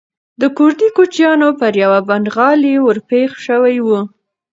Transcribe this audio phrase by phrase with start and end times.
[0.41, 3.87] د کوردي کوچیانو پر یوه پنډغالي ورپېښ شوی و.